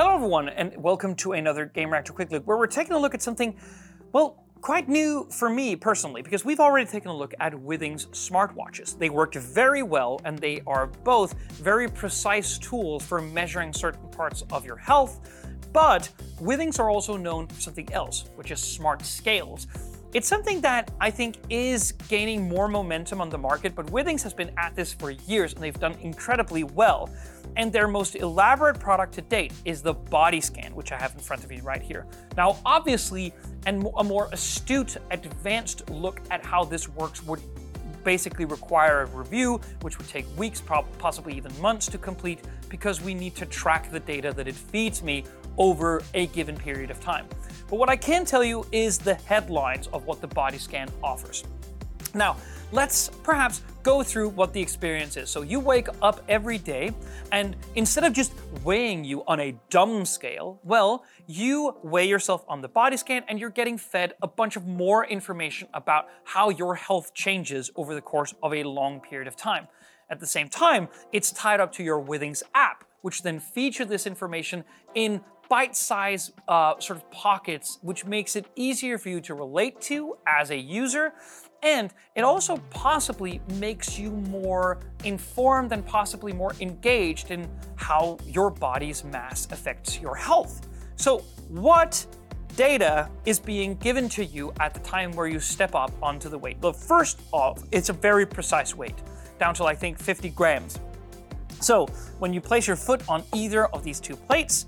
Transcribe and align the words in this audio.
Hello, 0.00 0.14
everyone, 0.14 0.48
and 0.48 0.74
welcome 0.82 1.14
to 1.16 1.32
another 1.32 1.70
Gamereactor 1.76 2.14
Quick 2.14 2.30
Look, 2.30 2.46
where 2.46 2.56
we're 2.56 2.66
taking 2.66 2.94
a 2.94 2.98
look 2.98 3.12
at 3.12 3.20
something, 3.20 3.54
well, 4.12 4.42
quite 4.62 4.88
new 4.88 5.28
for 5.30 5.50
me 5.50 5.76
personally, 5.76 6.22
because 6.22 6.42
we've 6.42 6.58
already 6.58 6.90
taken 6.90 7.10
a 7.10 7.14
look 7.14 7.34
at 7.38 7.52
Withings 7.52 8.06
smartwatches. 8.12 8.98
They 8.98 9.10
work 9.10 9.34
very 9.34 9.82
well, 9.82 10.18
and 10.24 10.38
they 10.38 10.62
are 10.66 10.86
both 10.86 11.34
very 11.50 11.86
precise 11.86 12.56
tools 12.56 13.04
for 13.04 13.20
measuring 13.20 13.74
certain 13.74 14.08
parts 14.08 14.42
of 14.50 14.64
your 14.64 14.78
health. 14.78 15.20
But 15.70 16.08
Withings 16.40 16.78
are 16.78 16.88
also 16.88 17.18
known 17.18 17.48
for 17.48 17.60
something 17.60 17.92
else, 17.92 18.24
which 18.36 18.50
is 18.52 18.58
smart 18.58 19.04
scales. 19.04 19.66
It's 20.12 20.26
something 20.26 20.60
that 20.62 20.90
I 21.00 21.08
think 21.08 21.36
is 21.50 21.92
gaining 22.08 22.48
more 22.48 22.66
momentum 22.66 23.20
on 23.20 23.30
the 23.30 23.38
market, 23.38 23.76
but 23.76 23.86
Withings 23.86 24.24
has 24.24 24.34
been 24.34 24.50
at 24.56 24.74
this 24.74 24.92
for 24.92 25.12
years 25.12 25.52
and 25.52 25.62
they've 25.62 25.78
done 25.78 25.94
incredibly 26.00 26.64
well. 26.64 27.08
And 27.54 27.72
their 27.72 27.86
most 27.86 28.16
elaborate 28.16 28.80
product 28.80 29.14
to 29.14 29.22
date 29.22 29.52
is 29.64 29.82
the 29.82 29.94
body 29.94 30.40
scan, 30.40 30.74
which 30.74 30.90
I 30.90 30.98
have 30.98 31.14
in 31.14 31.20
front 31.20 31.44
of 31.44 31.50
me 31.50 31.60
right 31.60 31.80
here. 31.80 32.06
Now, 32.36 32.58
obviously, 32.66 33.32
and 33.66 33.86
a 33.98 34.02
more 34.02 34.28
astute, 34.32 34.96
advanced 35.12 35.88
look 35.90 36.20
at 36.32 36.44
how 36.44 36.64
this 36.64 36.88
works 36.88 37.22
would 37.22 37.40
basically 38.02 38.46
require 38.46 39.02
a 39.02 39.06
review, 39.06 39.60
which 39.82 39.98
would 39.98 40.08
take 40.08 40.26
weeks, 40.36 40.60
possibly 40.98 41.34
even 41.34 41.52
months 41.60 41.86
to 41.86 41.98
complete, 41.98 42.40
because 42.68 43.00
we 43.00 43.14
need 43.14 43.36
to 43.36 43.46
track 43.46 43.92
the 43.92 44.00
data 44.00 44.32
that 44.32 44.48
it 44.48 44.56
feeds 44.56 45.04
me 45.04 45.22
over 45.56 46.02
a 46.14 46.26
given 46.28 46.56
period 46.56 46.90
of 46.90 46.98
time. 47.00 47.26
But 47.70 47.78
what 47.78 47.88
I 47.88 47.96
can 47.96 48.24
tell 48.24 48.42
you 48.42 48.66
is 48.72 48.98
the 48.98 49.14
headlines 49.14 49.86
of 49.92 50.04
what 50.04 50.20
the 50.20 50.26
body 50.26 50.58
scan 50.58 50.90
offers. 51.04 51.44
Now, 52.14 52.36
let's 52.72 53.08
perhaps 53.22 53.62
go 53.84 54.02
through 54.02 54.30
what 54.30 54.52
the 54.52 54.60
experience 54.60 55.16
is. 55.16 55.30
So 55.30 55.42
you 55.42 55.60
wake 55.60 55.86
up 56.02 56.22
every 56.28 56.58
day, 56.58 56.92
and 57.30 57.56
instead 57.76 58.02
of 58.02 58.12
just 58.12 58.32
weighing 58.64 59.04
you 59.04 59.22
on 59.26 59.38
a 59.38 59.54
dumb 59.70 60.04
scale, 60.04 60.58
well, 60.64 61.04
you 61.28 61.76
weigh 61.84 62.08
yourself 62.08 62.44
on 62.48 62.60
the 62.60 62.68
body 62.68 62.96
scan 62.96 63.22
and 63.28 63.38
you're 63.38 63.50
getting 63.50 63.78
fed 63.78 64.14
a 64.20 64.26
bunch 64.26 64.56
of 64.56 64.66
more 64.66 65.06
information 65.06 65.68
about 65.72 66.08
how 66.24 66.50
your 66.50 66.74
health 66.74 67.14
changes 67.14 67.70
over 67.76 67.94
the 67.94 68.02
course 68.02 68.34
of 68.42 68.52
a 68.52 68.64
long 68.64 69.00
period 69.00 69.28
of 69.28 69.36
time. 69.36 69.68
At 70.10 70.18
the 70.18 70.26
same 70.26 70.48
time, 70.48 70.88
it's 71.12 71.30
tied 71.30 71.60
up 71.60 71.72
to 71.74 71.84
your 71.84 72.02
Withings 72.04 72.42
app, 72.52 72.84
which 73.02 73.22
then 73.22 73.40
you 73.78 73.84
this 73.84 74.06
information 74.06 74.64
in 74.94 75.20
bite-sized 75.50 76.32
uh, 76.46 76.78
sort 76.78 76.96
of 76.96 77.10
pockets, 77.10 77.78
which 77.82 78.06
makes 78.06 78.36
it 78.36 78.46
easier 78.54 78.96
for 78.96 79.08
you 79.08 79.20
to 79.20 79.34
relate 79.34 79.80
to 79.80 80.16
as 80.26 80.50
a 80.50 80.56
user. 80.56 81.12
And 81.62 81.92
it 82.14 82.22
also 82.22 82.56
possibly 82.70 83.42
makes 83.58 83.98
you 83.98 84.12
more 84.12 84.78
informed 85.04 85.72
and 85.72 85.84
possibly 85.84 86.32
more 86.32 86.52
engaged 86.60 87.32
in 87.32 87.50
how 87.74 88.16
your 88.24 88.48
body's 88.48 89.04
mass 89.04 89.48
affects 89.50 90.00
your 90.00 90.14
health. 90.14 90.68
So, 90.96 91.18
what 91.48 92.06
data 92.56 93.10
is 93.26 93.40
being 93.40 93.74
given 93.76 94.08
to 94.10 94.24
you 94.24 94.54
at 94.60 94.72
the 94.72 94.80
time 94.80 95.10
where 95.12 95.26
you 95.26 95.40
step 95.40 95.74
up 95.74 95.90
onto 96.00 96.28
the 96.28 96.38
weight? 96.38 96.58
Well, 96.60 96.72
first 96.72 97.20
off, 97.32 97.62
it's 97.72 97.88
a 97.88 97.92
very 97.92 98.24
precise 98.24 98.74
weight, 98.74 99.02
down 99.40 99.54
to 99.54 99.64
I 99.64 99.74
think 99.74 99.98
50 99.98 100.30
grams. 100.30 100.78
So, 101.60 101.86
when 102.20 102.32
you 102.32 102.40
place 102.40 102.66
your 102.68 102.76
foot 102.76 103.02
on 103.08 103.24
either 103.34 103.66
of 103.66 103.82
these 103.82 104.00
two 104.00 104.16
plates, 104.16 104.66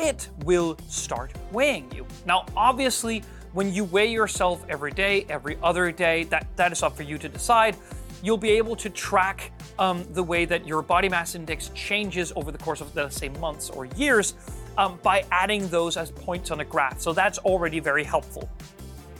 it 0.00 0.28
will 0.44 0.76
start 0.88 1.32
weighing 1.52 1.90
you. 1.94 2.06
Now, 2.26 2.46
obviously, 2.56 3.22
when 3.52 3.72
you 3.72 3.84
weigh 3.84 4.10
yourself 4.10 4.64
every 4.68 4.92
day, 4.92 5.26
every 5.28 5.58
other 5.62 5.92
day, 5.92 6.24
that, 6.24 6.46
that 6.56 6.72
is 6.72 6.82
up 6.82 6.96
for 6.96 7.02
you 7.02 7.18
to 7.18 7.28
decide. 7.28 7.76
You'll 8.22 8.38
be 8.38 8.50
able 8.50 8.76
to 8.76 8.90
track 8.90 9.52
um, 9.78 10.04
the 10.12 10.22
way 10.22 10.44
that 10.46 10.66
your 10.66 10.82
body 10.82 11.08
mass 11.08 11.34
index 11.34 11.70
changes 11.74 12.32
over 12.36 12.50
the 12.50 12.58
course 12.58 12.80
of, 12.80 12.94
let's 12.94 13.16
say, 13.16 13.28
months 13.28 13.70
or 13.70 13.86
years 13.86 14.34
um, 14.78 14.98
by 15.02 15.24
adding 15.30 15.68
those 15.68 15.96
as 15.96 16.10
points 16.10 16.50
on 16.50 16.60
a 16.60 16.64
graph. 16.64 17.00
So 17.00 17.12
that's 17.12 17.38
already 17.38 17.80
very 17.80 18.04
helpful. 18.04 18.48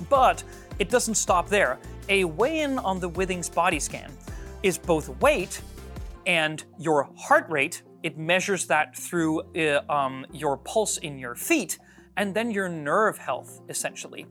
But 0.08 0.42
it 0.78 0.88
doesn't 0.88 1.16
stop 1.16 1.48
there. 1.48 1.78
A 2.08 2.24
weigh 2.24 2.60
in 2.60 2.78
on 2.78 3.00
the 3.00 3.10
Withings 3.10 3.52
body 3.52 3.80
scan 3.80 4.10
is 4.62 4.78
both 4.78 5.08
weight 5.20 5.60
and 6.26 6.64
your 6.78 7.08
heart 7.16 7.48
rate 7.48 7.82
it 8.02 8.18
measures 8.18 8.66
that 8.66 8.96
through 8.96 9.42
uh, 9.54 9.82
um, 9.88 10.26
your 10.32 10.56
pulse 10.56 10.98
in 10.98 11.18
your 11.18 11.34
feet 11.34 11.78
and 12.16 12.34
then 12.34 12.50
your 12.50 12.68
nerve 12.68 13.18
health, 13.18 13.60
essentially. 13.68 14.26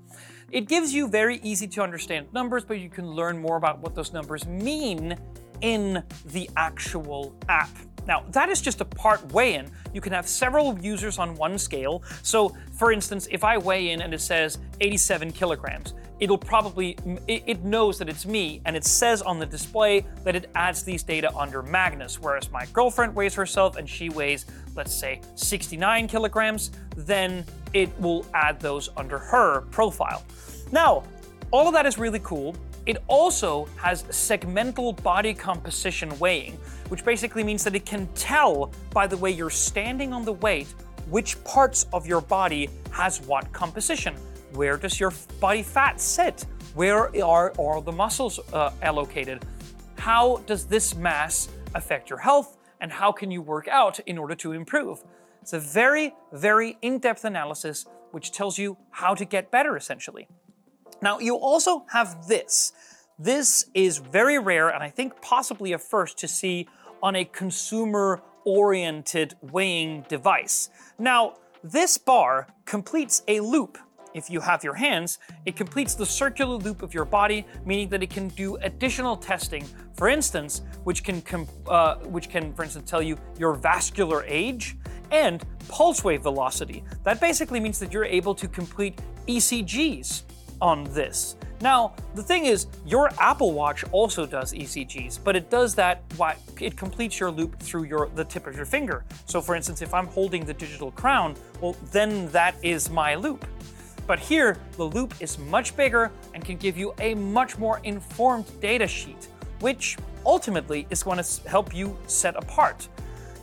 It 0.51 0.67
gives 0.67 0.93
you 0.93 1.07
very 1.07 1.37
easy 1.43 1.67
to 1.67 1.81
understand 1.81 2.27
numbers, 2.33 2.63
but 2.63 2.79
you 2.79 2.89
can 2.89 3.11
learn 3.11 3.37
more 3.37 3.57
about 3.57 3.79
what 3.79 3.95
those 3.95 4.13
numbers 4.13 4.47
mean 4.47 5.15
in 5.61 6.03
the 6.25 6.49
actual 6.57 7.35
app. 7.47 7.69
Now, 8.09 8.25
that 8.31 8.49
is 8.49 8.59
just 8.59 8.81
a 8.81 8.85
part 8.85 9.31
weigh 9.33 9.53
in. 9.53 9.69
You 9.93 10.01
can 10.01 10.11
have 10.13 10.27
several 10.27 10.75
users 10.79 11.19
on 11.19 11.35
one 11.35 11.59
scale. 11.59 12.01
So, 12.23 12.55
for 12.73 12.91
instance, 12.91 13.27
if 13.29 13.43
I 13.43 13.59
weigh 13.59 13.91
in 13.91 14.01
and 14.01 14.15
it 14.15 14.19
says 14.19 14.57
87 14.81 15.31
kilograms, 15.31 15.93
it'll 16.19 16.35
probably, 16.35 16.97
it 17.27 17.63
knows 17.63 17.99
that 17.99 18.09
it's 18.09 18.25
me 18.25 18.61
and 18.65 18.75
it 18.75 18.83
says 18.83 19.21
on 19.21 19.37
the 19.37 19.45
display 19.45 20.07
that 20.23 20.35
it 20.35 20.49
adds 20.55 20.81
these 20.81 21.03
data 21.03 21.31
under 21.37 21.61
Magnus. 21.61 22.19
Whereas 22.19 22.51
my 22.51 22.65
girlfriend 22.73 23.15
weighs 23.15 23.35
herself 23.35 23.77
and 23.77 23.87
she 23.87 24.09
weighs, 24.09 24.47
let's 24.75 24.93
say, 24.93 25.21
69 25.35 26.07
kilograms, 26.07 26.71
then 26.97 27.45
it 27.73 27.91
will 28.01 28.25
add 28.33 28.59
those 28.59 28.89
under 28.97 29.19
her 29.19 29.61
profile. 29.69 30.23
Now, 30.71 31.03
all 31.51 31.67
of 31.67 31.73
that 31.73 31.85
is 31.85 31.99
really 31.99 32.19
cool. 32.23 32.55
It 32.85 32.97
also 33.07 33.67
has 33.77 34.03
segmental 34.03 35.01
body 35.03 35.33
composition 35.33 36.17
weighing, 36.19 36.53
which 36.89 37.05
basically 37.05 37.43
means 37.43 37.63
that 37.63 37.75
it 37.75 37.85
can 37.85 38.07
tell 38.15 38.71
by 38.91 39.07
the 39.07 39.17
way 39.17 39.31
you're 39.31 39.49
standing 39.49 40.13
on 40.13 40.25
the 40.25 40.33
weight 40.33 40.67
which 41.09 41.43
parts 41.43 41.85
of 41.91 42.05
your 42.05 42.21
body 42.21 42.69
has 42.91 43.21
what 43.21 43.51
composition. 43.51 44.15
Where 44.53 44.77
does 44.77 44.99
your 44.99 45.13
body 45.39 45.63
fat 45.63 45.99
sit? 45.99 46.45
Where 46.75 47.15
are 47.23 47.51
all 47.57 47.81
the 47.81 47.91
muscles 47.91 48.39
uh, 48.53 48.71
allocated? 48.81 49.43
How 49.97 50.37
does 50.45 50.65
this 50.65 50.95
mass 50.95 51.49
affect 51.75 52.09
your 52.09 52.19
health? 52.19 52.57
And 52.81 52.91
how 52.91 53.11
can 53.11 53.31
you 53.31 53.41
work 53.41 53.67
out 53.67 53.99
in 54.01 54.17
order 54.17 54.35
to 54.35 54.53
improve? 54.53 55.03
It's 55.41 55.53
a 55.53 55.59
very, 55.59 56.13
very 56.31 56.77
in 56.81 56.99
depth 56.99 57.25
analysis 57.25 57.85
which 58.11 58.31
tells 58.31 58.57
you 58.57 58.77
how 58.91 59.13
to 59.13 59.25
get 59.25 59.51
better 59.51 59.77
essentially. 59.77 60.27
Now, 61.01 61.19
you 61.19 61.35
also 61.35 61.85
have 61.91 62.27
this. 62.27 62.73
This 63.17 63.65
is 63.73 63.97
very 63.97 64.39
rare 64.39 64.69
and 64.69 64.83
I 64.83 64.89
think 64.89 65.21
possibly 65.21 65.73
a 65.73 65.77
first 65.77 66.17
to 66.19 66.27
see 66.27 66.67
on 67.01 67.15
a 67.15 67.25
consumer 67.25 68.21
oriented 68.45 69.35
weighing 69.41 70.05
device. 70.07 70.69
Now, 70.97 71.35
this 71.63 71.97
bar 71.97 72.47
completes 72.65 73.23
a 73.27 73.39
loop 73.41 73.77
if 74.13 74.29
you 74.29 74.39
have 74.39 74.63
your 74.63 74.73
hands, 74.73 75.19
it 75.45 75.55
completes 75.55 75.95
the 75.95 76.05
circular 76.05 76.55
loop 76.55 76.81
of 76.81 76.93
your 76.93 77.05
body, 77.05 77.45
meaning 77.65 77.89
that 77.89 78.01
it 78.01 78.09
can 78.09 78.29
do 78.29 78.55
additional 78.57 79.15
testing. 79.15 79.63
For 79.93 80.09
instance, 80.09 80.61
which 80.83 81.03
can 81.03 81.47
uh, 81.67 81.95
which 81.97 82.29
can, 82.29 82.53
for 82.53 82.63
instance, 82.63 82.89
tell 82.89 83.01
you 83.01 83.17
your 83.37 83.53
vascular 83.53 84.23
age 84.27 84.77
and 85.11 85.43
pulse 85.67 86.03
wave 86.03 86.23
velocity. 86.23 86.83
That 87.03 87.19
basically 87.19 87.59
means 87.59 87.79
that 87.79 87.91
you're 87.91 88.05
able 88.05 88.33
to 88.35 88.47
complete 88.47 88.99
ECGs 89.27 90.23
on 90.61 90.83
this. 90.85 91.35
Now, 91.61 91.93
the 92.15 92.23
thing 92.23 92.45
is, 92.45 92.67
your 92.85 93.09
Apple 93.19 93.51
Watch 93.51 93.83
also 93.91 94.25
does 94.25 94.53
ECGs, 94.53 95.19
but 95.23 95.35
it 95.35 95.49
does 95.49 95.75
that 95.75 96.03
while 96.15 96.35
it 96.61 96.77
completes 96.77 97.19
your 97.19 97.31
loop 97.31 97.59
through 97.59 97.83
your 97.83 98.09
the 98.15 98.23
tip 98.23 98.47
of 98.47 98.55
your 98.55 98.65
finger. 98.65 99.03
So 99.25 99.41
for 99.41 99.55
instance, 99.55 99.81
if 99.81 99.93
I'm 99.93 100.07
holding 100.07 100.45
the 100.45 100.53
digital 100.53 100.91
crown, 100.91 101.35
well, 101.59 101.75
then 101.91 102.29
that 102.31 102.55
is 102.63 102.89
my 102.89 103.15
loop. 103.15 103.45
But 104.07 104.19
here, 104.19 104.57
the 104.77 104.85
loop 104.85 105.13
is 105.19 105.37
much 105.37 105.75
bigger 105.75 106.11
and 106.33 106.43
can 106.43 106.57
give 106.57 106.77
you 106.77 106.93
a 106.99 107.13
much 107.13 107.57
more 107.57 107.79
informed 107.83 108.45
data 108.61 108.87
sheet, 108.87 109.27
which 109.59 109.97
ultimately 110.25 110.87
is 110.89 111.03
going 111.03 111.21
to 111.21 111.49
help 111.49 111.75
you 111.75 111.97
set 112.07 112.35
apart. 112.35 112.87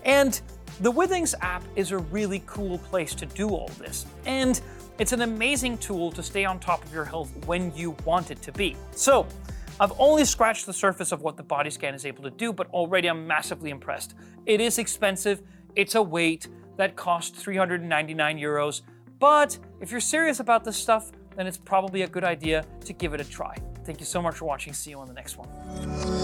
And 0.05 0.41
the 0.81 0.91
Withings 0.91 1.35
app 1.41 1.63
is 1.75 1.93
a 1.93 1.99
really 1.99 2.43
cool 2.47 2.79
place 2.79 3.15
to 3.15 3.27
do 3.27 3.49
all 3.51 3.69
this. 3.79 4.07
And 4.25 4.61
it's 4.99 5.13
an 5.13 5.23
amazing 5.23 5.79
tool 5.79 6.11
to 6.13 6.23
stay 6.23 6.45
on 6.45 6.59
top 6.59 6.85
of 6.85 6.93
your 6.93 7.05
health 7.05 7.31
when 7.47 7.75
you 7.77 7.97
want 8.05 8.31
it 8.31 8.41
to 8.43 8.53
be. 8.53 8.77
So, 8.93 9.27
I've 9.79 9.93
only 9.99 10.25
scratched 10.25 10.65
the 10.65 10.73
surface 10.73 11.13
of 11.13 11.21
what 11.21 11.37
the 11.37 11.43
body 11.43 11.69
scan 11.69 11.95
is 11.95 12.07
able 12.07 12.23
to 12.23 12.31
do, 12.31 12.53
but 12.53 12.69
already 12.71 13.09
I'm 13.09 13.27
massively 13.27 13.71
impressed. 13.71 14.15
It 14.47 14.61
is 14.61 14.79
expensive, 14.79 15.43
it's 15.75 15.95
a 15.95 16.03
weight 16.03 16.49
that 16.79 16.97
costs 16.97 17.43
399 17.43 18.39
euros, 18.39 18.83
but 19.19 19.59
if 19.81 19.91
you're 19.91 20.01
serious 20.01 20.41
about 20.41 20.65
this 20.65 20.77
stuff, 20.77 21.13
then 21.37 21.47
it's 21.47 21.59
probably 21.59 22.03
a 22.03 22.09
good 22.09 22.25
idea 22.25 22.65
to 22.87 22.93
give 22.95 23.13
it 23.13 23.21
a 23.21 23.25
try. 23.25 23.55
Thank 23.85 24.01
you 24.01 24.07
so 24.07 24.23
much 24.23 24.37
for 24.37 24.47
watching. 24.47 24.73
See 24.73 24.91
you 24.91 24.99
on 24.99 25.07
the 25.07 25.15
next 25.15 25.37
one. 25.37 26.16